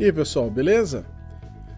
[0.00, 1.04] E aí, pessoal, beleza?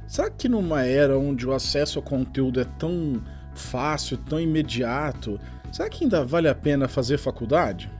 [0.06, 3.22] Será que numa era onde o acesso ao conteúdo é tão
[3.54, 5.40] fácil, tão imediato,
[5.72, 7.90] será que ainda vale a pena fazer faculdade?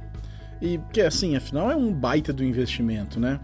[0.60, 3.40] E porque assim, afinal é um baita do investimento, né?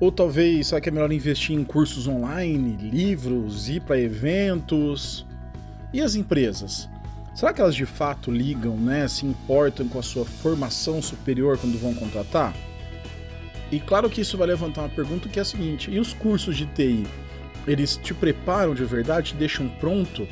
[0.00, 5.24] Ou talvez, será que é melhor investir em cursos online, livros, ir para eventos?
[5.92, 6.88] E as empresas?
[7.36, 11.78] Será que elas de fato ligam, né, se importam com a sua formação superior quando
[11.78, 12.52] vão contratar?
[13.70, 16.56] E claro que isso vai levantar uma pergunta que é a seguinte: e os cursos
[16.56, 17.06] de TI?
[17.66, 20.26] Eles te preparam de verdade, te deixam pronto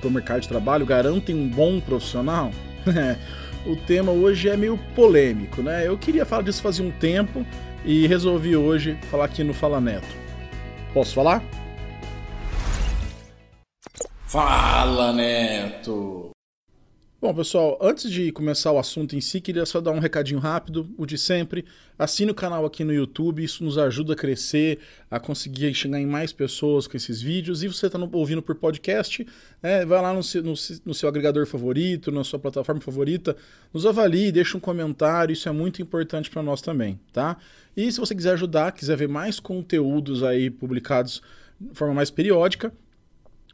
[0.00, 2.50] para o mercado de trabalho, garantem um bom profissional?
[3.66, 5.86] o tema hoje é meio polêmico, né?
[5.86, 7.46] Eu queria falar disso fazia um tempo
[7.84, 10.08] e resolvi hoje falar aqui no Fala Neto.
[10.92, 11.42] Posso falar?
[14.24, 16.30] Fala Neto!
[17.20, 20.88] Bom, pessoal, antes de começar o assunto em si, queria só dar um recadinho rápido,
[20.96, 21.64] o de sempre.
[21.98, 24.78] Assine o canal aqui no YouTube, isso nos ajuda a crescer,
[25.10, 27.64] a conseguir chegar em mais pessoas com esses vídeos.
[27.64, 29.26] E você está ouvindo por podcast,
[29.60, 33.36] né, vai lá no seu, no, no seu, agregador favorito, na sua plataforma favorita,
[33.74, 37.36] nos avalie, deixa um comentário, isso é muito importante para nós também, tá?
[37.76, 41.20] E se você quiser ajudar, quiser ver mais conteúdos aí publicados
[41.60, 42.72] de forma mais periódica,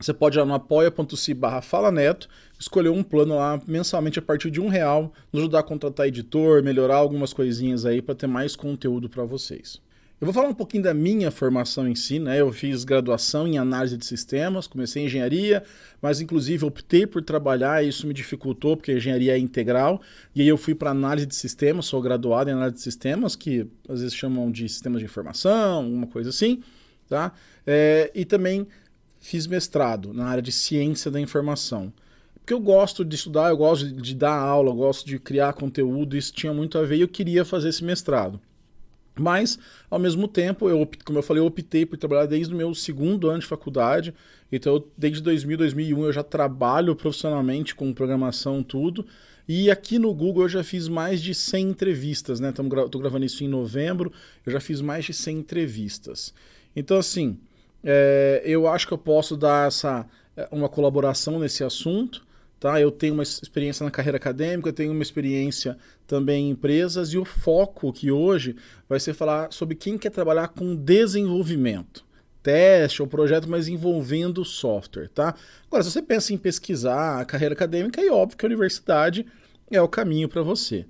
[0.01, 2.29] você pode ir lá no apoia.se barra falaneto,
[2.59, 6.63] escolher um plano lá mensalmente a partir de um real, nos ajudar a contratar editor,
[6.63, 9.81] melhorar algumas coisinhas aí para ter mais conteúdo para vocês.
[10.21, 12.41] Eu vou falar um pouquinho da minha formação em si, né?
[12.41, 15.63] Eu fiz graduação em análise de sistemas, comecei em engenharia,
[16.01, 20.01] mas inclusive optei por trabalhar e isso me dificultou, porque a engenharia é integral,
[20.35, 23.67] e aí eu fui para análise de sistemas, sou graduado em análise de sistemas, que
[23.89, 26.63] às vezes chamam de sistemas de informação, uma coisa assim,
[27.09, 27.33] tá?
[27.67, 28.67] É, e também
[29.25, 31.91] fiz mestrado na área de ciência da informação.
[32.35, 36.15] Porque eu gosto de estudar, eu gosto de dar aula, eu gosto de criar conteúdo,
[36.15, 38.39] isso tinha muito a ver e eu queria fazer esse mestrado.
[39.19, 39.59] Mas,
[39.89, 43.31] ao mesmo tempo, eu, como eu falei, eu optei por trabalhar desde o meu segundo
[43.31, 44.13] ano de faculdade.
[44.53, 49.07] Então, eu, desde 2000, 2001, eu já trabalho profissionalmente com programação, tudo.
[49.49, 52.51] E aqui no Google eu já fiz mais de 100 entrevistas, né?
[52.51, 54.13] Estou gravando isso em novembro,
[54.45, 56.35] eu já fiz mais de 100 entrevistas.
[56.77, 57.39] Então, assim,
[57.85, 60.07] é, eu acho que eu posso dar essa,
[60.37, 62.25] é, uma colaboração nesse assunto.
[62.59, 62.81] Tá?
[62.81, 67.19] Eu tenho uma experiência na carreira acadêmica, eu tenho uma experiência também em empresas, e
[67.19, 68.57] o foco que hoje
[68.89, 72.05] vai ser falar sobre quem quer trabalhar com desenvolvimento.
[72.43, 75.09] Teste ou projeto, mas envolvendo software.
[75.09, 75.35] Tá?
[75.67, 79.27] Agora, se você pensa em pesquisar a carreira acadêmica, é óbvio que a universidade
[79.71, 80.87] é o caminho para você.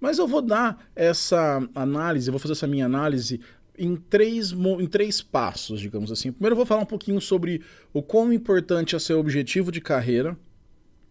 [0.00, 3.40] Mas eu vou dar essa análise, vou fazer essa minha análise
[3.80, 6.30] em três, em três passos, digamos assim.
[6.30, 7.62] Primeiro eu vou falar um pouquinho sobre
[7.94, 10.36] o quão importante é seu objetivo de carreira.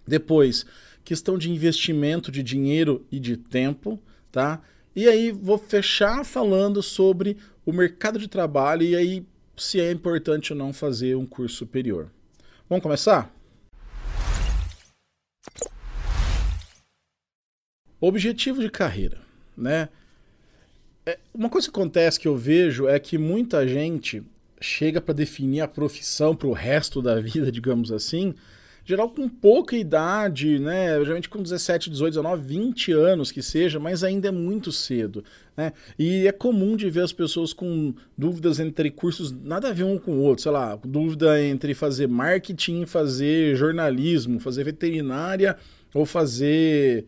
[0.07, 0.67] Depois,
[1.03, 3.99] questão de investimento de dinheiro e de tempo,
[4.31, 4.61] tá?
[4.95, 9.25] E aí vou fechar falando sobre o mercado de trabalho e aí
[9.57, 12.11] se é importante ou não fazer um curso superior.
[12.69, 13.33] Vamos começar?
[17.99, 19.21] Objetivo de carreira,
[19.57, 19.89] né?
[21.09, 24.21] É, uma coisa que acontece que eu vejo é que muita gente
[24.61, 28.35] chega para definir a profissão para o resto da vida, digamos assim,
[28.85, 30.99] geral com pouca idade, né?
[30.99, 35.23] Geralmente com 17, 18, 19, 20 anos que seja, mas ainda é muito cedo,
[35.57, 35.73] né?
[35.97, 39.97] E é comum de ver as pessoas com dúvidas entre cursos nada a ver um
[39.97, 45.57] com o outro, sei lá, dúvida entre fazer marketing, fazer jornalismo, fazer veterinária
[45.91, 47.05] ou fazer,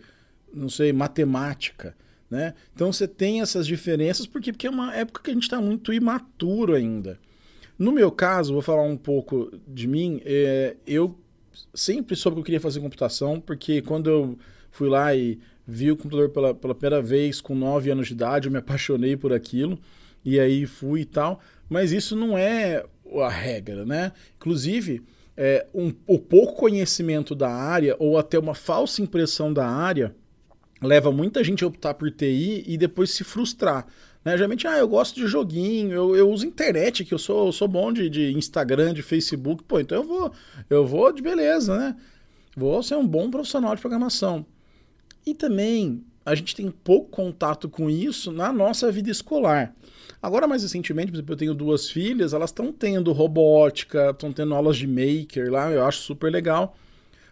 [0.51, 1.95] não sei, matemática.
[2.31, 2.53] Né?
[2.74, 5.92] Então você tem essas diferenças porque, porque é uma época que a gente está muito
[5.92, 7.19] imaturo ainda.
[7.78, 10.22] No meu caso, vou falar um pouco de mim.
[10.24, 11.19] É, eu
[11.74, 14.40] sempre soube que eu queria fazer computação, porque quando eu
[14.72, 18.48] fui lá e vi o computador pela, pela primeira vez com 9 anos de idade,
[18.48, 19.78] eu me apaixonei por aquilo,
[20.24, 21.42] e aí fui e tal.
[21.68, 22.86] Mas isso não é
[23.18, 24.13] a regra, né?
[24.38, 25.02] Inclusive,
[25.36, 30.16] é, um, o pouco conhecimento da área, ou até uma falsa impressão da área,
[30.81, 33.86] leva muita gente a optar por TI e depois se frustrar.
[34.24, 34.36] Né?
[34.36, 37.68] Geralmente, ah, eu gosto de joguinho, eu, eu uso internet, que eu sou, eu sou
[37.68, 40.31] bom de, de Instagram, de Facebook, pô, então eu vou,
[40.69, 41.95] eu vou de beleza, né?
[42.56, 44.45] Vou ser um bom profissional de programação.
[45.25, 49.74] E também a gente tem pouco contato com isso na nossa vida escolar.
[50.22, 54.54] Agora, mais recentemente, por exemplo, eu tenho duas filhas, elas estão tendo robótica, estão tendo
[54.54, 56.78] aulas de maker lá, eu acho super legal.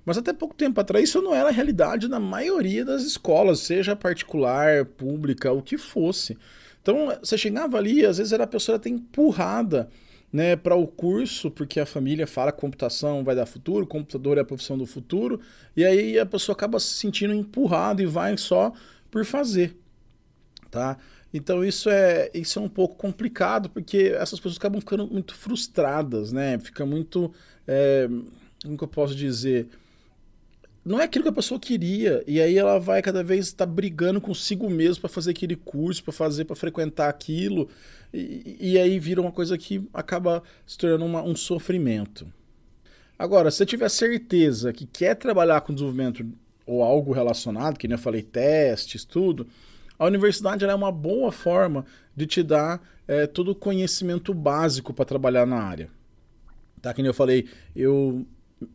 [0.10, 3.96] Mas até pouco tempo atrás isso não era a realidade na maioria das escolas, seja
[3.96, 6.36] particular, pública, o que fosse.
[6.82, 9.88] Então você chegava ali, às vezes era a pessoa até empurrada
[10.34, 14.42] né, para o curso, porque a família fala que computação vai dar futuro, computador é
[14.42, 15.42] a profissão do futuro,
[15.78, 18.74] e aí a pessoa acaba se sentindo empurrada e vai só
[19.12, 19.78] por fazer.
[20.72, 20.98] Tá?
[21.32, 26.32] Então isso é, isso é um pouco complicado, porque essas pessoas acabam ficando muito frustradas,
[26.32, 26.58] né?
[26.58, 27.32] Fica muito.
[27.68, 28.10] É,
[28.64, 29.70] como que eu posso dizer?
[30.90, 33.72] Não é aquilo que a pessoa queria, e aí ela vai cada vez estar tá
[33.72, 37.70] brigando consigo mesmo para fazer aquele curso, para fazer, para frequentar aquilo,
[38.12, 42.26] e, e, aí vira uma coisa que acaba se tornando uma, um sofrimento.
[43.20, 46.26] Agora, se você tiver certeza que quer trabalhar com desenvolvimento
[46.66, 49.46] ou algo relacionado, que nem eu falei, testes, tudo,
[50.00, 55.06] a universidade é uma boa forma de te dar é, todo o conhecimento básico para
[55.06, 55.88] trabalhar na área.
[56.82, 56.96] Tá?
[56.96, 58.26] Que nem eu falei, eu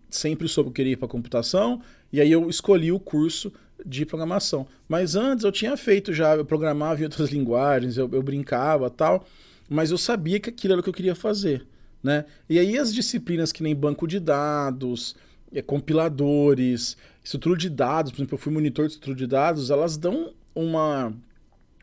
[0.08, 1.80] sempre soube que queria ir para computação,
[2.14, 3.52] e aí eu escolhi o curso
[3.84, 4.68] de programação.
[4.88, 9.26] Mas antes eu tinha feito já, eu programava em outras linguagens, eu, eu brincava tal,
[9.68, 11.66] mas eu sabia que aquilo era o que eu queria fazer.
[12.00, 12.24] Né?
[12.48, 15.16] E aí as disciplinas que nem banco de dados,
[15.52, 19.96] é, compiladores, estrutura de dados, por exemplo, eu fui monitor de estrutura de dados, elas
[19.96, 21.12] dão uma,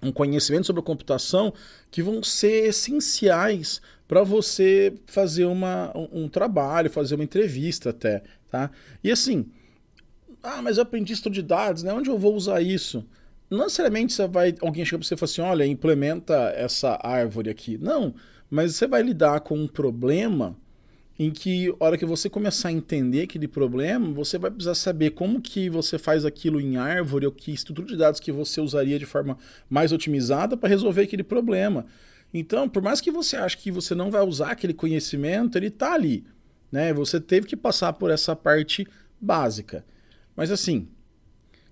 [0.02, 1.54] um conhecimento sobre a computação
[1.92, 8.24] que vão ser essenciais para você fazer uma, um, um, trabalho, fazer uma entrevista até,
[8.50, 8.72] tá?
[9.04, 9.46] E assim,
[10.44, 11.94] ah, mas eu aprendi estudo de dados, né?
[11.94, 13.06] Onde eu vou usar isso?
[13.50, 17.50] Não necessariamente você vai, alguém chega para você e fala assim, olha, implementa essa árvore
[17.50, 17.78] aqui.
[17.78, 18.16] Não,
[18.50, 20.58] mas você vai lidar com um problema
[21.20, 25.42] em que, hora que você começar a entender aquele problema, você vai precisar saber como
[25.42, 29.06] que você faz aquilo em árvore ou que estrutura de dados que você usaria de
[29.06, 29.38] forma
[29.70, 31.86] mais otimizada para resolver aquele problema.
[32.34, 35.94] Então, por mais que você ache que você não vai usar aquele conhecimento, ele está
[35.94, 36.24] ali.
[36.72, 36.94] Né?
[36.94, 38.88] Você teve que passar por essa parte
[39.20, 39.86] básica.
[40.36, 40.88] Mas assim,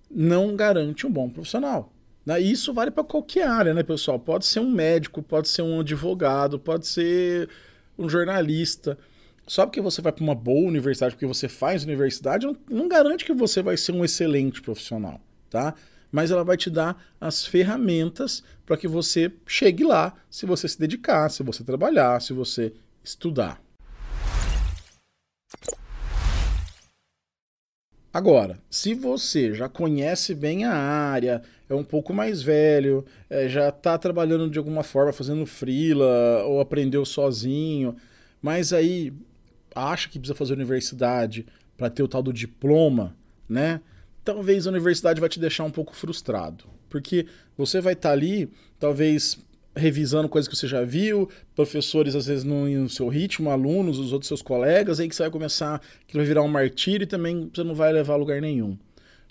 [0.09, 1.94] não garante um bom profissional.
[2.25, 2.39] Né?
[2.39, 4.19] Isso vale para qualquer área, né, pessoal?
[4.19, 7.50] Pode ser um médico, pode ser um advogado, pode ser
[7.97, 8.97] um jornalista.
[9.47, 13.25] Só porque você vai para uma boa universidade, porque você faz universidade, não, não garante
[13.25, 15.19] que você vai ser um excelente profissional,
[15.50, 15.73] tá?
[16.11, 20.79] Mas ela vai te dar as ferramentas para que você chegue lá, se você se
[20.79, 22.73] dedicar, se você trabalhar, se você
[23.03, 23.59] estudar.
[28.11, 33.69] Agora, se você já conhece bem a área, é um pouco mais velho, é, já
[33.69, 37.95] está trabalhando de alguma forma, fazendo freela ou aprendeu sozinho,
[38.41, 39.13] mas aí
[39.75, 41.45] acha que precisa fazer universidade
[41.77, 43.15] para ter o tal do diploma,
[43.47, 43.79] né?
[44.25, 48.50] Talvez a universidade vai te deixar um pouco frustrado, porque você vai estar tá ali,
[48.79, 49.38] talvez
[49.80, 54.14] revisando coisas que você já viu, professores às vezes não no seu ritmo, alunos, os
[54.14, 57.50] outros seus colegas, aí que você vai começar, que vai virar um martírio e também
[57.54, 58.78] você não vai levar a lugar nenhum.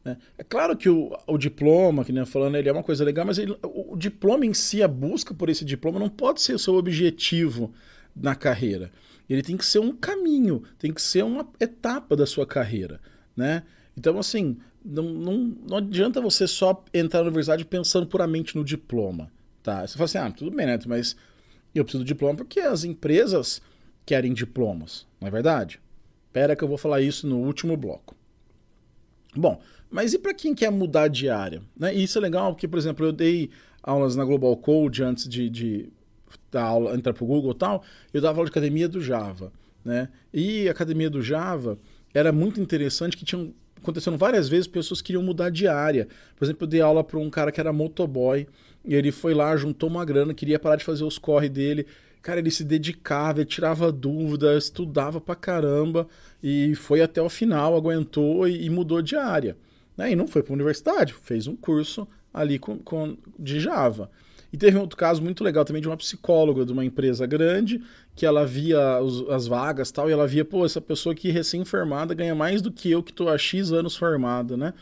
[0.04, 0.16] Né?
[0.36, 3.26] É claro que o, o diploma, que nem eu falando, ele é uma coisa legal,
[3.26, 6.54] mas ele, o, o diploma em si, a busca por esse diploma não pode ser
[6.54, 7.72] o seu objetivo
[8.16, 8.90] na carreira.
[9.28, 12.98] Ele tem que ser um caminho, tem que ser uma etapa da sua carreira,
[13.36, 13.62] né?
[13.96, 19.30] Então, assim, não, não, não adianta você só entrar na universidade pensando puramente no diploma,
[19.62, 19.86] tá?
[19.86, 20.78] Você fala assim, ah, tudo bem, né?
[20.86, 21.16] Mas
[21.74, 23.60] eu preciso do diploma porque as empresas
[24.04, 25.80] querem diplomas, não é verdade?
[26.26, 28.16] Espera que eu vou falar isso no último bloco.
[29.34, 29.60] Bom,
[29.90, 31.62] mas e para quem quer mudar de área?
[31.78, 31.94] Né?
[31.94, 33.50] E isso é legal porque, por exemplo, eu dei
[33.82, 35.88] aulas na Global Code antes de, de
[36.50, 37.82] da aula, entrar pro Google e tal,
[38.12, 39.52] eu dava aula de academia do Java,
[39.84, 40.08] né?
[40.32, 41.78] E a academia do Java
[42.12, 46.08] era muito interessante que tinham acontecendo várias vezes pessoas queriam mudar de área.
[46.36, 48.46] Por exemplo, eu dei aula para um cara que era motoboy,
[48.88, 51.86] e ele foi lá, juntou uma grana, queria parar de fazer os corre dele.
[52.22, 56.08] Cara, ele se dedicava, ele tirava dúvida, estudava pra caramba
[56.42, 59.58] e foi até o final, aguentou e, e mudou de área.
[59.94, 60.12] Né?
[60.12, 64.10] E não foi para universidade, fez um curso ali com, com, de Java.
[64.50, 67.82] E teve um outro caso muito legal também de uma psicóloga de uma empresa grande,
[68.16, 72.14] que ela via os, as vagas tal, e ela via, pô, essa pessoa aqui recém-formada
[72.14, 74.72] ganha mais do que eu que estou há X anos formada, né?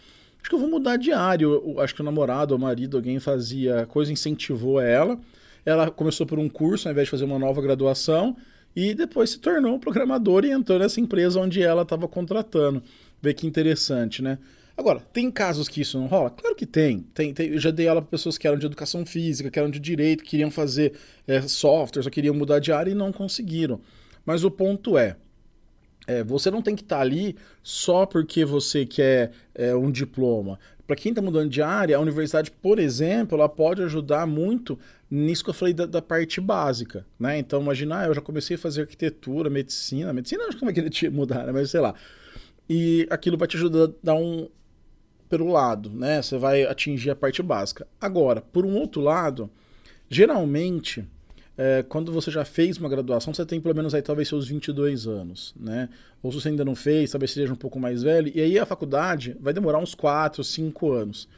[0.47, 1.45] Acho que eu vou mudar de área.
[1.45, 5.19] Eu, acho que o namorado o marido, alguém fazia coisa, incentivou ela.
[5.65, 8.37] Ela começou por um curso ao invés de fazer uma nova graduação
[8.75, 12.81] e depois se tornou programadora e entrou nessa empresa onde ela estava contratando.
[13.21, 14.39] Vê que interessante, né?
[14.77, 16.31] Agora, tem casos que isso não rola?
[16.31, 17.01] Claro que tem.
[17.13, 19.69] tem, tem eu já dei aula para pessoas que eram de educação física, que eram
[19.69, 20.93] de direito, que queriam fazer
[21.27, 23.81] é, software, só queriam mudar de área e não conseguiram.
[24.25, 25.17] Mas o ponto é,
[26.07, 30.59] é você não tem que estar tá ali só porque você quer é, um diploma.
[30.87, 34.79] Para quem está mudando de área, a universidade, por exemplo, ela pode ajudar muito
[35.11, 37.05] nisso que eu falei da, da parte básica.
[37.19, 37.39] Né?
[37.39, 40.13] Então, imagina, ah, eu já comecei a fazer arquitetura, medicina.
[40.13, 41.53] Medicina, acho que não vai querer mudar, né?
[41.53, 41.95] mas sei lá.
[42.69, 44.49] E aquilo vai te ajudar a dar um,
[45.29, 46.23] pelo lado, né?
[46.23, 47.87] Você vai atingir a parte básica.
[48.01, 49.51] Agora, por um outro lado,
[50.09, 51.05] geralmente,
[51.57, 55.07] é, quando você já fez uma graduação, você tem pelo menos aí talvez seus 22
[55.07, 55.89] anos, né?
[56.23, 58.67] Ou se você ainda não fez, talvez seja um pouco mais velho, e aí a
[58.67, 61.29] faculdade vai demorar uns 4, 5 anos.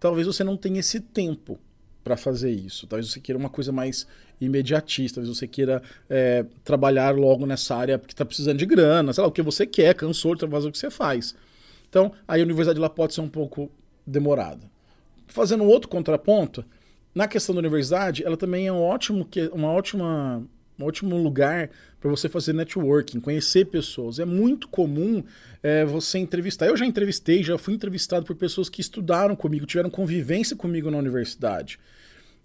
[0.00, 1.58] Talvez você não tenha esse tempo,
[2.02, 2.86] para fazer isso.
[2.86, 4.06] Talvez você queira uma coisa mais
[4.40, 9.22] imediatista, talvez você queira é, trabalhar logo nessa área porque está precisando de grana, sei
[9.22, 11.34] lá, o que você quer, cansou de fazer o que você faz.
[11.88, 13.70] Então, aí a universidade lá pode ser um pouco
[14.06, 14.70] demorada.
[15.26, 16.64] Fazendo outro contraponto,
[17.14, 20.46] na questão da universidade, ela também é um ótimo, uma ótima,
[20.78, 24.18] um ótimo lugar para você fazer networking, conhecer pessoas.
[24.18, 25.22] É muito comum
[25.62, 26.66] é, você entrevistar.
[26.66, 30.98] Eu já entrevistei, já fui entrevistado por pessoas que estudaram comigo, tiveram convivência comigo na
[30.98, 31.78] universidade.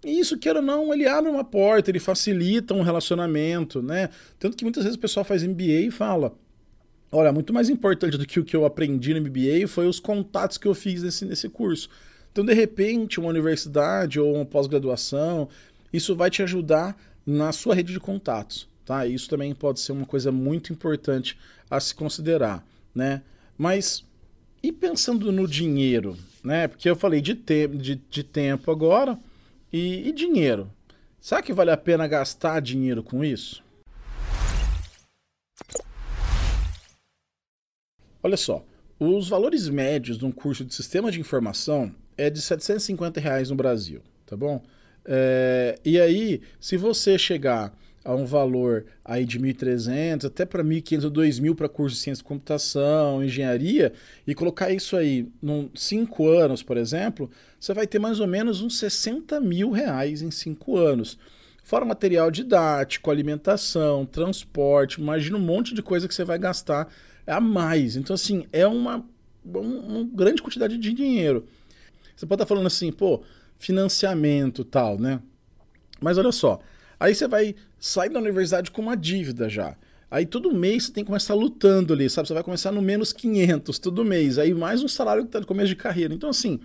[0.04, 4.10] E isso, queira ou não, ele abre uma porta, ele facilita um relacionamento, né?
[4.38, 6.36] Tanto que muitas vezes o pessoal faz MBA e fala:
[7.10, 10.58] olha, muito mais importante do que o que eu aprendi no MBA foi os contatos
[10.58, 11.88] que eu fiz nesse, nesse curso.
[12.36, 15.48] Então, de repente, uma universidade ou uma pós-graduação,
[15.90, 19.06] isso vai te ajudar na sua rede de contatos, tá?
[19.06, 21.38] Isso também pode ser uma coisa muito importante
[21.70, 22.62] a se considerar,
[22.94, 23.22] né?
[23.56, 24.04] Mas
[24.62, 26.14] e pensando no dinheiro,
[26.44, 26.68] né?
[26.68, 29.18] Porque eu falei de, te de, de tempo agora
[29.72, 30.70] e, e dinheiro.
[31.18, 33.64] Será que vale a pena gastar dinheiro com isso?
[38.22, 38.62] Olha só,
[39.00, 43.56] os valores médios de um curso de sistema de informação é de 750 reais no
[43.56, 44.62] Brasil, tá bom?
[45.04, 47.72] É, e aí, se você chegar
[48.06, 52.22] a um valor aí de 1.300 até para 1.500 ou 2.000 para curso de ciência
[52.22, 53.92] de computação, engenharia,
[54.24, 58.62] e colocar isso aí em 5 anos, por exemplo, você vai ter mais ou menos
[58.62, 61.18] uns 60 mil reais em 5 anos.
[61.64, 66.88] Fora material didático, alimentação, transporte, imagina um monte de coisa que você vai gastar
[67.26, 67.96] a mais.
[67.96, 69.04] Então, assim, é uma,
[69.44, 71.44] uma grande quantidade de dinheiro.
[72.16, 73.22] Você pode estar falando assim, pô,
[73.58, 75.20] financiamento tal, né?
[76.00, 76.58] Mas olha só,
[76.98, 79.76] aí você vai sair da universidade com uma dívida já.
[80.10, 82.28] Aí todo mês você tem que começar lutando ali, sabe?
[82.28, 85.46] Você vai começar no menos 500 todo mês, aí mais um salário que tá no
[85.46, 86.14] começo de carreira.
[86.14, 86.60] Então, assim,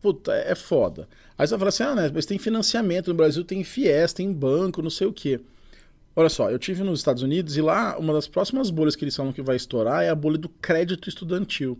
[0.00, 1.08] puta, é foda.
[1.36, 4.32] Aí você vai falar assim, ah, né, mas tem financiamento no Brasil, tem FIES, tem
[4.32, 5.40] banco, não sei o quê.
[6.14, 9.16] Olha só, eu tive nos Estados Unidos e lá uma das próximas bolhas que eles
[9.16, 11.78] falam que vai estourar é a bolha do crédito estudantil.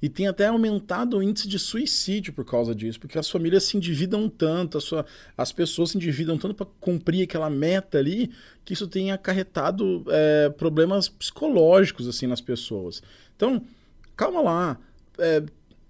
[0.00, 3.76] E tem até aumentado o índice de suicídio por causa disso, porque as famílias se
[3.76, 5.04] endividam tanto, sua,
[5.36, 8.30] as pessoas se endividam tanto para cumprir aquela meta ali,
[8.64, 13.02] que isso tem acarretado é, problemas psicológicos assim nas pessoas.
[13.36, 13.62] Então,
[14.16, 14.78] calma lá.
[15.18, 15.42] É,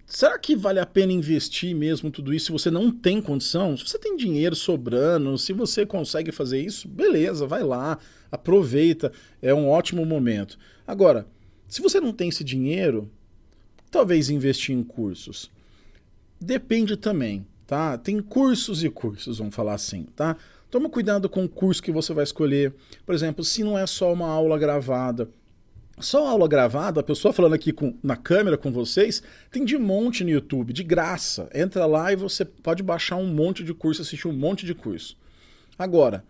[0.07, 3.77] será que vale a pena investir mesmo tudo isso se você não tem condição?
[3.77, 7.99] Se você tem dinheiro sobrando, se você consegue fazer isso, beleza, vai lá,
[8.33, 9.13] aproveita,
[9.43, 10.59] é um ótimo momento.
[10.87, 11.27] Agora,
[11.67, 13.11] se você não tem esse dinheiro,
[13.91, 15.51] Talvez investir em cursos.
[16.41, 17.99] Depende também, tá?
[17.99, 20.37] Tem cursos e cursos, vamos falar assim, tá?
[20.71, 22.75] Toma cuidado com o curso que você vai escolher.
[23.07, 25.29] Por exemplo, se não é só uma aula gravada,
[25.99, 30.23] só aula gravada, a pessoa falando aqui com, na câmera com vocês, tem de monte
[30.23, 31.49] no YouTube, de graça.
[31.55, 35.17] Entra lá e você pode baixar um monte de curso, assistir um monte de curso.
[35.79, 36.23] Agora,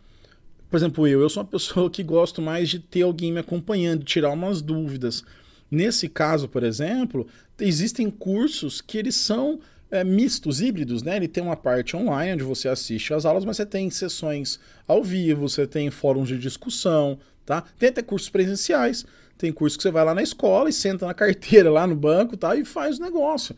[0.70, 4.04] por exemplo, eu, eu sou uma pessoa que gosto mais de ter alguém me acompanhando,
[4.04, 5.24] tirar umas dúvidas.
[5.70, 7.26] Nesse caso, por exemplo,
[7.60, 9.60] existem cursos que eles são
[9.90, 11.16] é, mistos, híbridos, né?
[11.16, 15.02] Ele tem uma parte online onde você assiste as aulas, mas você tem sessões ao
[15.02, 17.62] vivo, você tem fóruns de discussão, tá?
[17.78, 19.04] Tem até cursos presenciais,
[19.36, 22.36] tem curso que você vai lá na escola e senta na carteira lá no banco
[22.36, 22.56] tá?
[22.56, 23.54] e faz o negócio.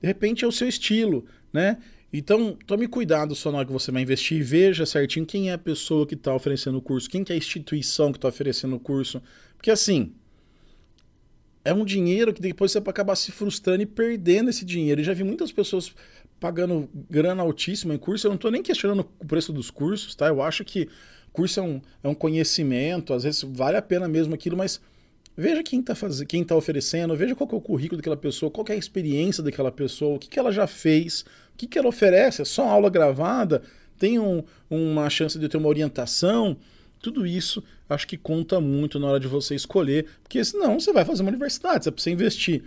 [0.00, 1.78] De repente é o seu estilo, né?
[2.12, 5.54] Então, tome cuidado só na hora que você vai investir e veja certinho quem é
[5.54, 8.76] a pessoa que está oferecendo o curso, quem que é a instituição que está oferecendo
[8.76, 9.22] o curso.
[9.56, 10.12] Porque assim,
[11.64, 15.00] é um dinheiro que depois você vai acabar se frustrando e perdendo esse dinheiro.
[15.00, 15.94] Eu já vi muitas pessoas
[16.40, 18.26] pagando grana altíssima em curso.
[18.26, 20.26] Eu não estou nem questionando o preço dos cursos, tá?
[20.26, 20.88] Eu acho que
[21.32, 24.80] curso é um, é um conhecimento, às vezes vale a pena mesmo aquilo, mas
[25.36, 28.66] veja quem está fazendo, quem tá oferecendo, veja qual é o currículo daquela pessoa, qual
[28.68, 31.88] é a experiência daquela pessoa, o que, que ela já fez, o que, que ela
[31.88, 32.42] oferece.
[32.42, 33.62] É só aula gravada?
[33.98, 36.56] Tem um, uma chance de ter uma orientação?
[37.02, 41.04] Tudo isso acho que conta muito na hora de você escolher, porque senão você vai
[41.04, 42.62] fazer uma universidade, você precisa investir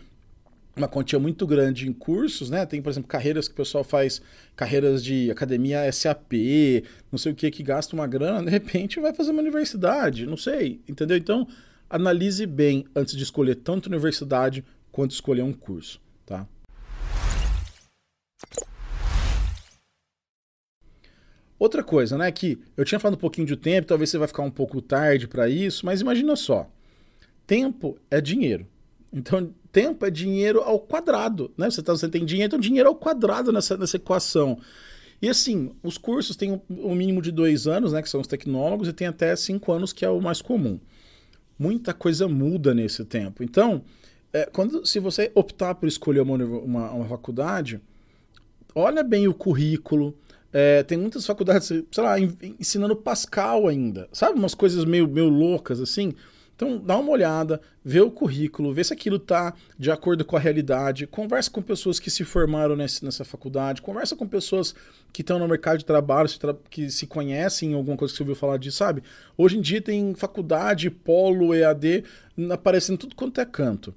[0.75, 2.65] uma quantia muito grande em cursos, né?
[2.65, 4.21] Tem, por exemplo, carreiras que o pessoal faz,
[4.53, 6.33] carreiras de academia SAP,
[7.09, 10.35] não sei o que, que gasta uma grana, de repente vai fazer uma universidade, não
[10.35, 11.15] sei, entendeu?
[11.15, 11.47] Então,
[11.89, 16.45] analise bem antes de escolher tanto universidade quanto escolher um curso, tá?
[21.57, 24.43] Outra coisa, né, que eu tinha falado um pouquinho de tempo, talvez você vai ficar
[24.43, 26.69] um pouco tarde para isso, mas imagina só.
[27.47, 28.67] Tempo é dinheiro.
[29.13, 31.69] Então, tempo é dinheiro ao quadrado, né?
[31.69, 34.59] Você, tá, você tem dinheiro, então dinheiro ao quadrado nessa, nessa equação.
[35.21, 38.87] E assim, os cursos têm um, mínimo de dois anos, né, que são os tecnólogos,
[38.87, 40.77] e tem até cinco anos, que é o mais comum.
[41.57, 43.41] Muita coisa muda nesse tempo.
[43.41, 43.81] Então,
[44.33, 47.79] é, quando, se você optar por escolher uma, uma, uma faculdade,
[48.75, 50.13] olha bem o currículo,
[50.57, 54.07] É, tem muitas faculdades, sei lá, ensinando Pascal ainda.
[54.13, 54.39] Sabe?
[54.39, 56.13] Umas coisas meio, meio loucas assim.
[56.55, 60.39] Então, dá uma olhada, vê o currículo, vê se aquilo está de acordo com a
[60.39, 64.73] realidade, conversa com pessoas que se formaram nesse, nessa faculdade, conversa com pessoas
[65.11, 66.29] que estão no mercado de trabalho,
[66.69, 69.03] que se conhecem alguma coisa que você ouviu falar disso, sabe?
[69.37, 72.05] Hoje em dia tem faculdade, polo, EAD,
[72.49, 73.93] aparecendo tudo quanto é canto.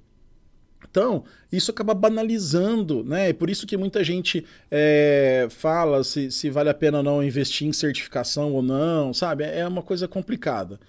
[0.98, 3.28] Então, isso acaba banalizando, né?
[3.28, 7.22] É por isso que muita gente é, fala se, se vale a pena ou não
[7.22, 9.44] investir em certificação ou não, sabe?
[9.44, 10.80] É uma coisa complicada.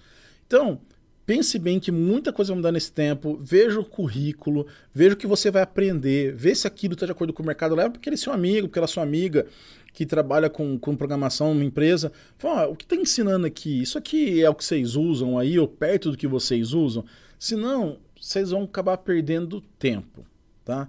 [0.48, 0.80] Então,
[1.24, 5.28] pense bem que muita coisa vai mudar nesse tempo, veja o currículo, veja o que
[5.28, 8.14] você vai aprender, vê se aquilo está de acordo com o mercado, leva porque ele
[8.14, 9.46] é seu amigo, porque ela é sua amiga
[9.92, 12.10] que trabalha com, com programação numa empresa.
[12.36, 13.80] Fala, o que está ensinando aqui?
[13.80, 17.04] Isso aqui é o que vocês usam aí, ou perto do que vocês usam?
[17.38, 20.24] Se não, vocês vão acabar perdendo tempo,
[20.64, 20.88] tá?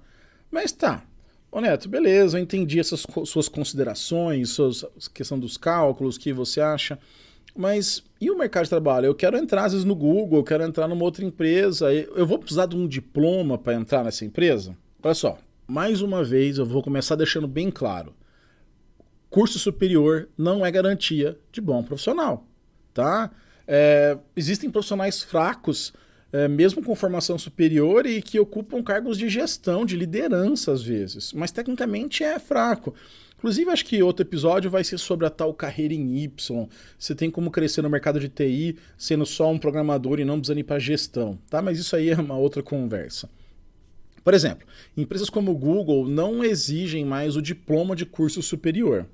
[0.51, 1.05] Mas tá,
[1.51, 6.97] Ô Neto, beleza, eu entendi essas suas considerações, suas questão dos cálculos, que você acha.
[7.53, 9.07] Mas e o mercado de trabalho?
[9.07, 11.93] Eu quero entrar às vezes no Google, eu quero entrar numa outra empresa.
[11.93, 14.77] Eu vou precisar de um diploma para entrar nessa empresa?
[15.03, 18.15] Olha só, mais uma vez eu vou começar deixando bem claro.
[19.29, 22.45] Curso superior não é garantia de bom profissional,
[22.93, 23.29] tá?
[23.67, 25.93] É, existem profissionais fracos,
[26.31, 31.33] é, mesmo com formação superior, e que ocupam cargos de gestão, de liderança às vezes,
[31.33, 32.93] mas tecnicamente é fraco.
[33.41, 36.67] Inclusive, acho que outro episódio vai ser sobre a tal carreira em Y.
[37.00, 40.59] Você tem como crescer no mercado de TI sendo só um programador e não precisando
[40.59, 41.59] ir para gestão, tá?
[41.59, 43.27] Mas isso aí é uma outra conversa.
[44.23, 49.07] Por exemplo, empresas como o Google não exigem mais o diploma de curso superior.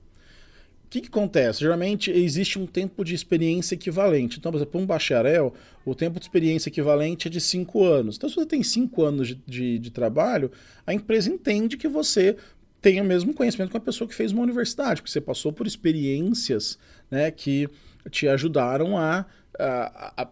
[0.87, 1.59] O que, que, acontece?
[1.59, 4.39] Geralmente existe um tempo de experiência equivalente.
[4.39, 5.53] Então, por exemplo, um bacharel,
[5.85, 8.15] o tempo de experiência equivalente é de 5 anos.
[8.15, 10.49] Então, se você tem 5 anos de, de, de, trabalho,
[10.85, 12.37] a empresa entende que você
[12.81, 15.67] tenha o mesmo conhecimento que uma pessoa que fez uma universidade, porque você passou por
[15.67, 16.79] experiências
[17.11, 17.67] né, que
[18.09, 19.25] te ajudaram a,
[19.59, 20.29] a, a,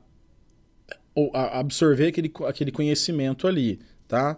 [1.34, 3.78] a absorver aquele, aquele conhecimento ali,
[4.08, 4.38] tá?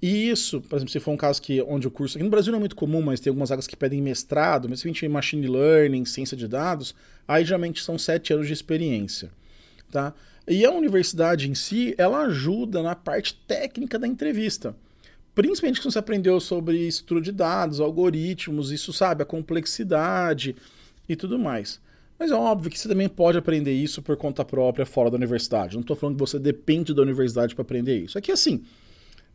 [0.00, 2.18] E isso, por exemplo, se for um caso que onde o curso.
[2.18, 4.80] Aqui no Brasil não é muito comum, mas tem algumas áreas que pedem mestrado, mas
[4.80, 6.94] se a gente em machine learning, ciência de dados,
[7.26, 9.30] aí geralmente são sete anos de experiência.
[9.90, 10.12] Tá?
[10.46, 14.76] E a universidade em si, ela ajuda na parte técnica da entrevista.
[15.34, 20.54] Principalmente quando você aprendeu sobre estrutura de dados, algoritmos, isso sabe, a complexidade
[21.08, 21.80] e tudo mais.
[22.18, 25.74] Mas é óbvio que você também pode aprender isso por conta própria fora da universidade.
[25.74, 28.16] Não estou falando que você depende da universidade para aprender isso.
[28.16, 28.62] Aqui, assim,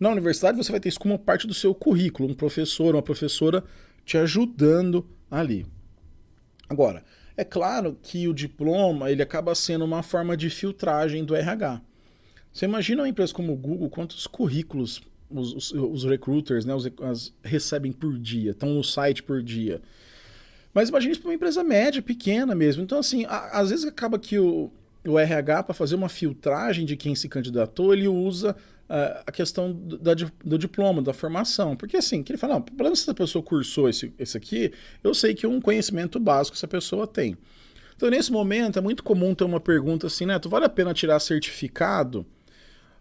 [0.02, 3.64] na universidade você vai ter isso como parte do seu currículo, um professor, uma professora
[4.04, 5.64] te ajudando ali.
[6.68, 7.04] Agora,
[7.38, 11.82] é claro que o diploma ele acaba sendo uma forma de filtragem do RH.
[12.52, 16.90] Você imagina uma empresa como o Google, quantos currículos os, os, os recruiters né, os,
[17.04, 19.84] as, recebem por dia, estão no site por dia.
[20.74, 22.82] Mas imagine isso para uma empresa média, pequena mesmo.
[22.82, 24.72] Então, assim, a, às vezes acaba que o,
[25.06, 28.56] o RH, para fazer uma filtragem de quem se candidatou, ele usa
[28.92, 31.76] uh, a questão do, da, do diploma, da formação.
[31.76, 34.74] Porque, assim, que ele fala, não, pelo menos se a pessoa cursou esse, esse aqui,
[35.04, 37.38] eu sei que um conhecimento básico essa pessoa tem.
[37.96, 40.38] Então, nesse momento, é muito comum ter uma pergunta assim, né?
[40.38, 42.26] Tu vale a pena tirar certificado?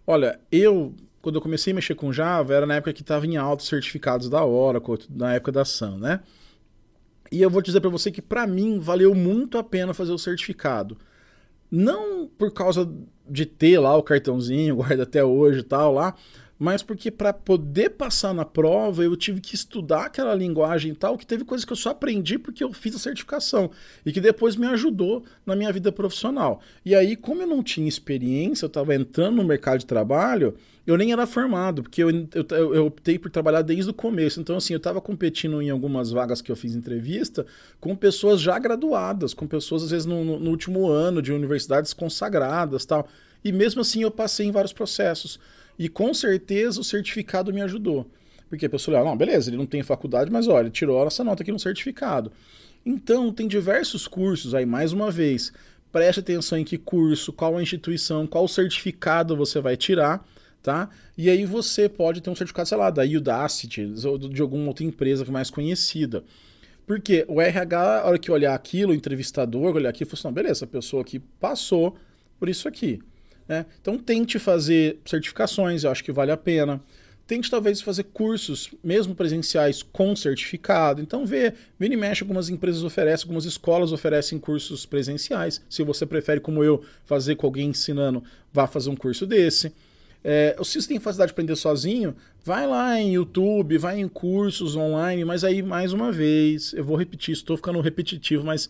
[0.07, 3.37] Olha, eu quando eu comecei a mexer com Java, era na época que estava em
[3.37, 6.20] alta certificados da Oracle, na época da Sun, né?
[7.31, 10.18] E eu vou dizer para você que para mim valeu muito a pena fazer o
[10.18, 10.96] certificado.
[11.70, 12.90] Não por causa
[13.30, 16.14] de ter lá o cartãozinho, guarda até hoje e tal lá,
[16.60, 21.16] mas porque para poder passar na prova eu tive que estudar aquela linguagem e tal,
[21.16, 23.70] que teve coisas que eu só aprendi porque eu fiz a certificação
[24.04, 26.60] e que depois me ajudou na minha vida profissional.
[26.84, 30.54] E aí, como eu não tinha experiência, eu estava entrando no mercado de trabalho,
[30.86, 34.38] eu nem era formado, porque eu, eu, eu, optei por trabalhar desde o começo.
[34.38, 37.46] Então, assim, eu estava competindo em algumas vagas que eu fiz entrevista
[37.80, 42.84] com pessoas já graduadas, com pessoas, às vezes, no, no último ano de universidades consagradas
[42.84, 43.08] tal.
[43.42, 45.40] E mesmo assim, eu passei em vários processos.
[45.80, 48.06] E com certeza o certificado me ajudou.
[48.48, 51.42] Porque a pessoa olha, não, beleza, ele não tem faculdade, mas olha, tirou essa nota
[51.42, 52.30] aqui no certificado.
[52.84, 55.52] Então, tem diversos cursos aí, mais uma vez.
[55.90, 60.24] Preste atenção em que curso, qual a instituição, qual certificado você vai tirar
[60.62, 60.90] tá?
[61.16, 64.84] E aí você pode ter um certificado, sei lá, da Udacity ou de alguma outra
[64.84, 66.24] empresa é mais conhecida.
[66.86, 70.34] Porque o RH, a hora que olhar aquilo, o entrevistador olhar aquilo, falou assim, não,
[70.34, 71.96] beleza, a pessoa aqui passou
[72.38, 73.00] por isso aqui.
[73.50, 73.66] Né?
[73.82, 76.80] Então tente fazer certificações, eu acho que vale a pena.
[77.26, 81.02] Tente talvez fazer cursos, mesmo presenciais, com certificado.
[81.02, 85.60] Então vê, vê e mexe, algumas empresas oferecem, algumas escolas oferecem cursos presenciais.
[85.68, 89.72] Se você prefere, como eu, fazer com alguém ensinando, vá fazer um curso desse.
[90.22, 94.76] É, se você tem facilidade de aprender sozinho, vai lá em YouTube, vai em cursos
[94.76, 98.68] online, mas aí, mais uma vez, eu vou repetir, estou ficando repetitivo, mas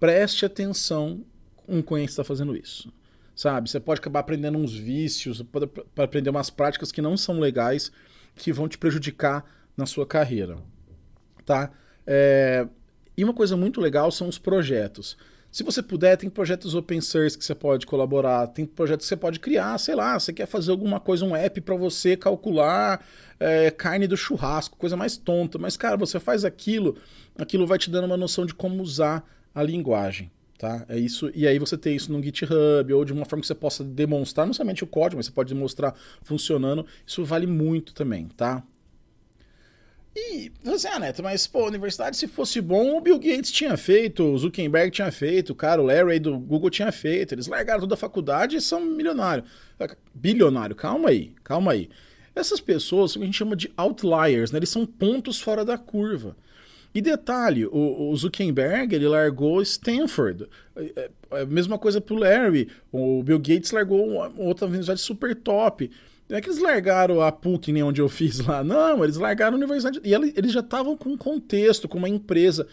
[0.00, 1.20] preste atenção
[1.54, 2.92] com quem está fazendo isso.
[3.38, 3.70] Sabe?
[3.70, 7.92] Você pode acabar aprendendo uns vícios, pode aprender umas práticas que não são legais,
[8.34, 9.44] que vão te prejudicar
[9.76, 10.58] na sua carreira.
[11.46, 11.70] Tá?
[12.04, 12.66] É...
[13.16, 15.16] E uma coisa muito legal são os projetos.
[15.52, 19.16] Se você puder, tem projetos open source que você pode colaborar, tem projetos que você
[19.16, 23.06] pode criar, sei lá, você quer fazer alguma coisa, um app para você calcular
[23.38, 26.96] é, carne do churrasco, coisa mais tonta, mas cara, você faz aquilo,
[27.38, 29.24] aquilo vai te dando uma noção de como usar
[29.54, 30.28] a linguagem.
[30.58, 30.84] Tá?
[30.88, 33.54] É isso, e aí você tem isso no GitHub ou de uma forma que você
[33.54, 36.84] possa demonstrar não somente o código, mas você pode demonstrar funcionando.
[37.06, 38.64] Isso vale muito também, tá?
[40.16, 43.76] E você, ah, Neto, mas pô, a universidade, se fosse bom, o Bill Gates tinha
[43.76, 47.34] feito, o Zuckerberg tinha feito, o cara, o Larry do Google tinha feito.
[47.34, 49.48] Eles largaram toda a faculdade e são milionários.
[50.12, 51.88] Bilionário, calma aí, calma aí.
[52.34, 54.58] Essas pessoas a gente chama de outliers, né?
[54.58, 56.36] Eles são pontos fora da curva.
[56.94, 60.46] E detalhe, o, o Zuckerberg ele largou Stanford.
[60.74, 62.68] É, é, é mesma coisa para o Larry.
[62.90, 65.90] O Bill Gates largou outra universidade super top.
[66.28, 68.62] Não é que eles largaram a PUC, nem onde eu fiz lá.
[68.62, 70.00] Não, eles largaram a universidade.
[70.04, 72.66] E eles já estavam com um contexto, com uma empresa.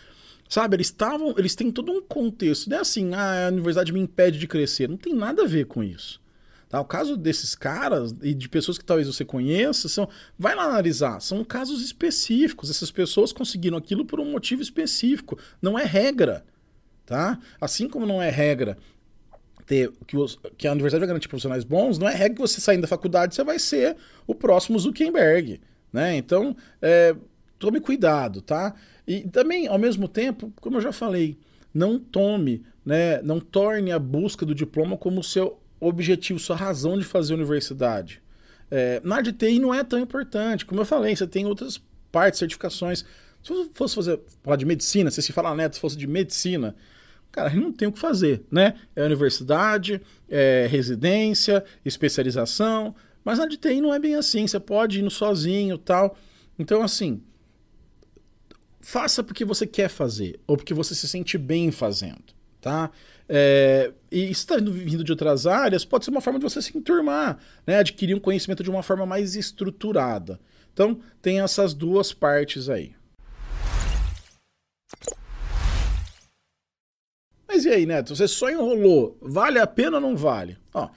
[0.47, 1.33] Sabe, eles estavam.
[1.37, 2.69] Eles têm todo um contexto.
[2.69, 4.89] Não é assim, ah, a universidade me impede de crescer.
[4.89, 6.21] Não tem nada a ver com isso.
[6.69, 6.79] Tá?
[6.81, 11.19] O caso desses caras e de pessoas que talvez você conheça, são, vai lá analisar,
[11.19, 12.69] são casos específicos.
[12.69, 15.37] Essas pessoas conseguiram aquilo por um motivo específico.
[15.61, 16.45] Não é regra.
[17.05, 17.39] Tá?
[17.61, 18.77] Assim como não é regra
[19.65, 22.61] ter que, os, que a universidade vai garantir profissionais bons, não é regra que você
[22.61, 23.97] saindo da faculdade você vai ser
[24.27, 25.59] o próximo Zuckerberg,
[25.91, 26.15] né?
[26.15, 27.15] Então, é,
[27.57, 28.75] tome cuidado, tá?
[29.07, 31.37] E também, ao mesmo tempo, como eu já falei,
[31.73, 37.05] não tome, né, não torne a busca do diploma como seu objetivo, sua razão de
[37.05, 38.21] fazer universidade.
[38.69, 42.39] É, na de TI não é tão importante, como eu falei, você tem outras partes,
[42.39, 43.05] certificações.
[43.43, 46.75] Se você fosse fazer, falar de medicina, se você falar neto, se fosse de medicina,
[47.31, 48.75] cara, não tem o que fazer, né?
[48.95, 55.03] É universidade, é residência, especialização, mas na de TI não é bem assim, você pode
[55.03, 56.17] ir sozinho tal.
[56.57, 57.21] Então, assim,
[58.79, 62.34] faça porque você quer fazer, ou porque você se sente bem fazendo,
[62.65, 62.89] tá?
[63.29, 66.75] É, e se está vindo de outras áreas, pode ser uma forma de você se
[66.75, 67.77] enturmar, né?
[67.77, 70.39] adquirir um conhecimento de uma forma mais estruturada.
[70.73, 72.95] Então, tem essas duas partes aí.
[77.47, 78.15] Mas e aí, Neto?
[78.15, 79.15] Você só enrolou.
[79.21, 80.57] Vale a pena ou não vale?
[80.73, 80.89] Ó,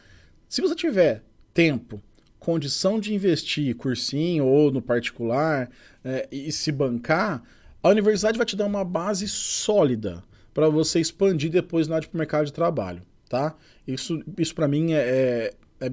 [0.49, 2.03] se você tiver tempo,
[2.39, 5.71] condição de investir cursinho ou no particular
[6.03, 7.43] é, e se bancar,
[7.83, 10.25] a universidade vai te dar uma base sólida
[10.59, 13.55] para você expandir depois na área mercado de trabalho, tá?
[13.87, 15.93] Isso, isso para mim é, é, é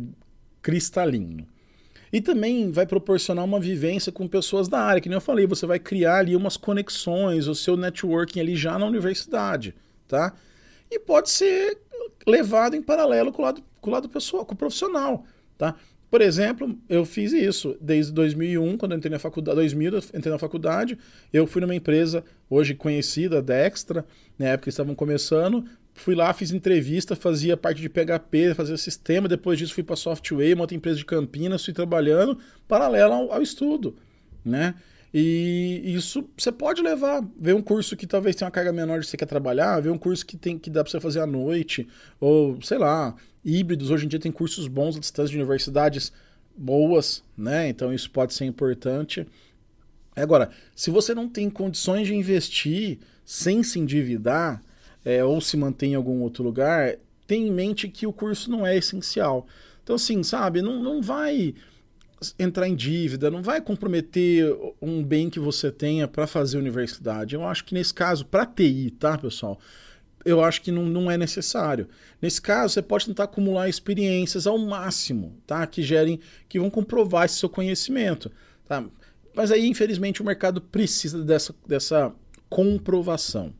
[0.60, 1.46] cristalino.
[2.12, 5.68] E também vai proporcionar uma vivência com pessoas da área, que nem eu falei, você
[5.68, 9.76] vai criar ali umas conexões, o seu networking ali já na universidade,
[10.08, 10.34] tá?
[10.90, 11.78] e pode ser
[12.26, 15.28] levado em paralelo com o lado, com o lado pessoal, com o profissional,
[15.60, 15.76] tá?
[16.10, 20.32] Por exemplo, eu fiz isso desde 2001, quando eu entrei na faculdade, 2000, eu entrei
[20.32, 20.98] na faculdade,
[21.34, 24.06] eu fui numa empresa hoje conhecida, Dextra,
[24.38, 29.58] na época estavam começando, fui lá, fiz entrevista, fazia parte de PHP, fazia sistema, depois
[29.58, 32.38] disso fui para Software, uma outra empresa de Campinas, fui trabalhando
[32.68, 33.96] paralelo ao, ao estudo,
[34.44, 34.76] né?
[35.14, 39.08] E isso você pode levar, ver um curso que talvez tenha uma carga menor de
[39.08, 41.88] você quer trabalhar, ver um curso que tem que dá para você fazer à noite,
[42.20, 43.92] ou sei lá, híbridos.
[43.92, 46.12] Hoje em dia tem cursos bons à distância de universidades
[46.58, 47.70] boas, né?
[47.70, 49.26] Então isso pode ser importante.
[50.16, 54.62] Agora, se você não tem condições de investir sem se endividar,
[55.04, 56.96] é, ou se mantém em algum outro lugar,
[57.28, 59.48] tenha em mente que o curso não é essencial.
[59.84, 61.54] Então, assim, sabe, não, não vai
[62.40, 64.46] entrar em dívida, não vai comprometer
[64.82, 67.36] um bem que você tenha para fazer universidade.
[67.36, 69.60] Eu acho que nesse caso, para TI, tá, pessoal?
[70.24, 71.88] Eu acho que não, não é necessário.
[72.22, 75.68] Nesse caso, você pode tentar acumular experiências ao máximo, tá?
[75.68, 78.32] Que gerem, que vão comprovar esse seu conhecimento,
[78.68, 78.84] tá?
[79.36, 82.12] Mas aí, infelizmente, o mercado precisa dessa, dessa
[82.50, 83.54] comprovação.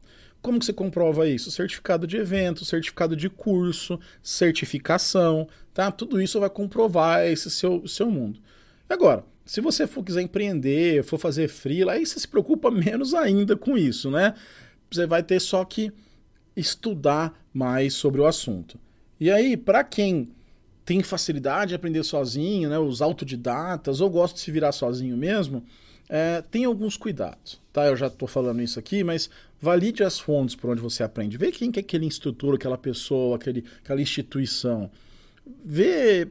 [0.46, 1.50] Como que você comprova isso?
[1.50, 5.92] Certificado de evento, certificado de curso, certificação, tá?
[5.92, 8.40] Tudo isso vai comprovar esse seu, seu mundo.
[8.90, 13.56] Agora, se você for quiser empreender, for fazer freela, aí você se preocupa menos ainda
[13.56, 14.34] com isso, né?
[14.92, 15.92] Você vai ter só que
[16.56, 18.80] estudar mais sobre o assunto.
[19.20, 20.30] E aí, para quem
[20.86, 25.64] tem facilidade de aprender sozinho, né, os autodidatas, ou gosta de se virar sozinho mesmo,
[26.08, 27.88] é, tem alguns cuidados, tá?
[27.88, 31.38] Eu já estou falando isso aqui, mas valide as fontes por onde você aprende.
[31.38, 34.92] Vê quem que é aquele instrutor, aquela pessoa, aquele, aquela instituição.
[35.64, 36.28] Vê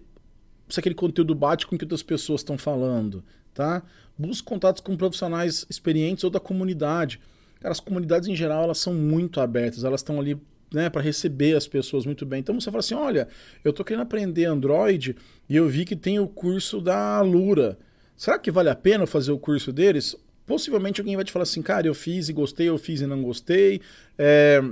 [0.74, 3.82] se aquele conteúdo bate com o que outras pessoas estão falando, tá?
[4.18, 7.20] Busque contatos com profissionais experientes ou da comunidade.
[7.60, 10.36] Cara, as comunidades em geral, elas são muito abertas, elas estão ali
[10.72, 12.40] né, para receber as pessoas muito bem.
[12.40, 13.28] Então você fala assim: olha,
[13.64, 15.16] eu estou querendo aprender Android
[15.48, 17.78] e eu vi que tem o curso da Lura.
[18.16, 20.16] Será que vale a pena fazer o curso deles?
[20.46, 23.22] Possivelmente alguém vai te falar assim, cara, eu fiz e gostei, eu fiz e não
[23.22, 23.80] gostei.
[24.18, 24.62] É,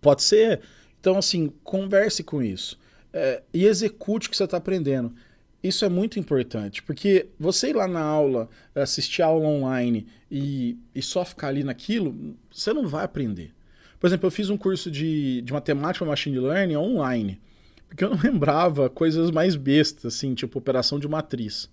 [0.00, 0.60] pode ser.
[1.00, 2.78] Então, assim, converse com isso.
[3.18, 5.14] É, e execute o que você está aprendendo.
[5.62, 11.00] Isso é muito importante, porque você ir lá na aula, assistir aula online e, e
[11.00, 13.54] só ficar ali naquilo, você não vai aprender.
[13.98, 17.40] Por exemplo, eu fiz um curso de, de matemática machine learning online,
[17.88, 21.70] porque eu não lembrava coisas mais bestas, assim, tipo operação de matriz.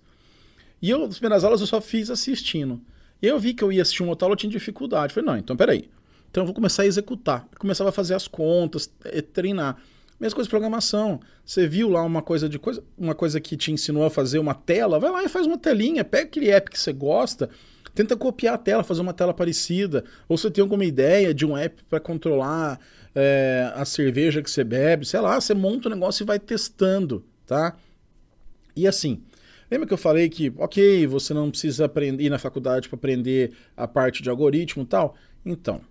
[0.80, 2.80] E eu, nas primeiras aulas, eu só fiz assistindo.
[3.20, 5.12] E eu vi que eu ia assistir uma outra aula, eu tinha dificuldade.
[5.12, 5.90] Eu falei, não, então peraí.
[6.30, 7.46] Então eu vou começar a executar.
[7.52, 9.76] Eu começava a fazer as contas, é, treinar.
[10.24, 11.20] Mesma coisa de programação.
[11.44, 14.54] Você viu lá uma coisa de coisa, uma coisa que te ensinou a fazer uma
[14.54, 17.50] tela, vai lá e faz uma telinha, pega aquele app que você gosta,
[17.94, 20.02] tenta copiar a tela, fazer uma tela parecida.
[20.26, 22.80] Ou você tem alguma ideia de um app para controlar
[23.14, 26.38] é, a cerveja que você bebe, sei lá, você monta o um negócio e vai
[26.38, 27.76] testando, tá?
[28.74, 29.22] E assim,
[29.70, 33.52] lembra que eu falei que, ok, você não precisa aprender, ir na faculdade para aprender
[33.76, 35.16] a parte de algoritmo e tal?
[35.44, 35.82] Então,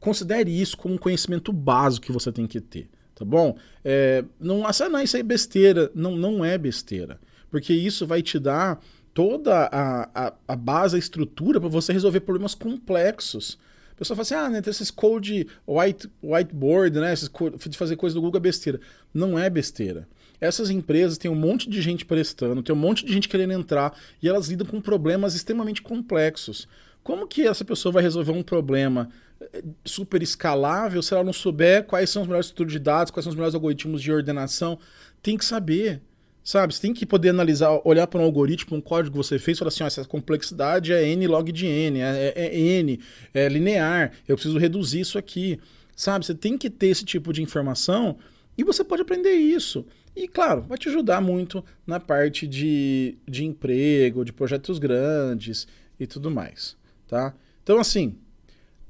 [0.00, 3.56] considere isso como um conhecimento básico que você tem que ter, tá bom?
[3.84, 5.90] É, não, ah, não, isso aí é besteira.
[5.94, 7.18] Não, não é besteira.
[7.50, 8.80] Porque isso vai te dar
[9.12, 13.58] toda a, a, a base, a estrutura para você resolver problemas complexos.
[13.92, 17.30] A pessoa fala assim, ah, né, tem esses code white, whiteboard, né, esses
[17.68, 18.80] de fazer coisa do Google é besteira.
[19.12, 20.08] Não é besteira.
[20.40, 23.96] Essas empresas têm um monte de gente prestando, tem um monte de gente querendo entrar
[24.20, 26.68] e elas lidam com problemas extremamente complexos.
[27.04, 31.84] Como que essa pessoa vai resolver um problema eh, super escalável se ela não souber
[31.84, 34.78] quais são os melhores estruturas de dados, quais são os melhores algoritmos de ordenação?
[35.22, 36.00] Tem que saber.
[36.42, 39.56] Sabe, você tem que poder analisar, olhar para um algoritmo, um código que você fez
[39.56, 43.00] e falar assim, ó, essa complexidade é n log de n, é, é, é, n,
[43.32, 45.58] é linear, eu preciso reduzir isso aqui.
[45.96, 48.18] Sabe, você tem que ter esse tipo de informação
[48.58, 49.86] e você pode aprender isso.
[50.14, 55.66] E, claro, vai te ajudar muito na parte de, de emprego, de projetos grandes
[55.98, 57.34] e tudo mais, tá?
[57.62, 58.16] Então, assim,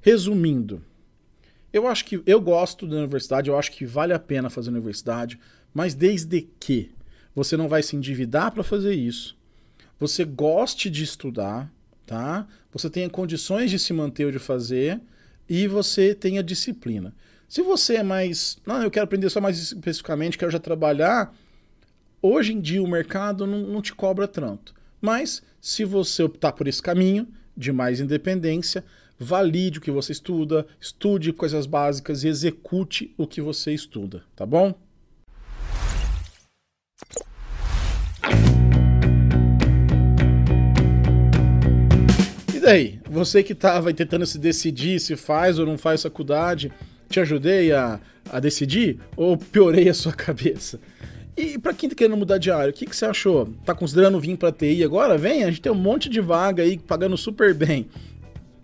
[0.01, 0.83] resumindo,
[1.73, 5.39] eu acho que eu gosto da universidade, eu acho que vale a pena fazer universidade,
[5.73, 6.93] mas desde que
[7.35, 9.37] você não vai se endividar para fazer isso.
[9.99, 11.73] Você goste de estudar,
[12.07, 12.47] tá?
[12.73, 15.01] Você tenha condições de se manter ou de fazer
[15.49, 17.15] e você tenha disciplina.
[17.49, 21.35] Se você é mais, não, eu quero aprender só mais especificamente, quero já trabalhar,
[22.23, 24.75] hoje em dia o mercado não, não te cobra tanto.
[25.01, 28.85] Mas se você optar por esse caminho de mais independência,
[29.19, 34.45] valide o que você estuda, estude coisas básicas e execute o que você estuda, tá
[34.45, 34.75] bom?
[42.55, 43.01] E daí?
[43.09, 46.73] Você que estava tentando se decidir se faz ou não faz faculdade,
[47.09, 50.81] te ajudei a, a decidir ou piorei a sua cabeça?
[51.37, 53.49] E para quem tá querendo mudar de área, o que, que você achou?
[53.65, 55.19] Tá considerando vir para TI agora?
[55.19, 57.89] Vem, a gente tem um monte de vaga aí pagando super bem.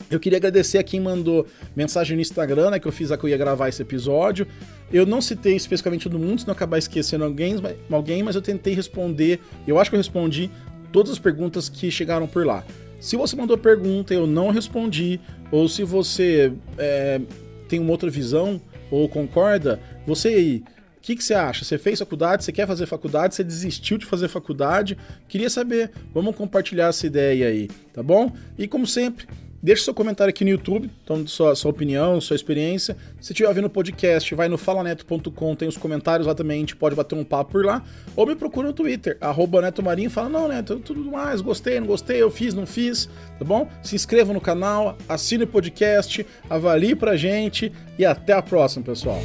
[0.08, 3.24] Eu queria agradecer a quem mandou mensagem no Instagram, né, que eu fiz a que
[3.24, 4.46] eu ia gravar esse episódio.
[4.92, 7.56] Eu não citei especificamente todo mundo, se não acabar esquecendo alguém,
[7.90, 10.50] alguém, mas eu tentei responder, eu acho que eu respondi
[10.92, 12.64] todas as perguntas que chegaram por lá.
[13.00, 17.20] Se você mandou pergunta e eu não respondi, ou se você é,
[17.68, 20.64] tem uma outra visão ou concorda, você aí,
[21.00, 21.64] o que, que, você acha?
[21.64, 22.44] Você fez faculdade?
[22.44, 23.34] Você quer fazer faculdade?
[23.34, 24.98] Você desistiu de fazer faculdade?
[25.26, 25.90] Queria saber.
[26.12, 28.30] Vamos compartilhar essa ideia aí, tá bom?
[28.58, 29.26] E como sempre,
[29.62, 32.96] Deixe seu comentário aqui no YouTube, então sua, sua opinião, sua experiência.
[33.20, 36.76] Se estiver ouvindo o podcast, vai no falaneto.com, tem os comentários lá também, a gente
[36.76, 37.84] pode bater um papo por lá.
[38.16, 41.86] Ou me procura no Twitter, arroba Neto Marinho, fala, não, Neto, tudo mais, gostei, não
[41.86, 43.06] gostei, eu fiz, não fiz,
[43.38, 43.68] tá bom?
[43.82, 49.20] Se inscreva no canal, assine o podcast, avalie pra gente e até a próxima, pessoal.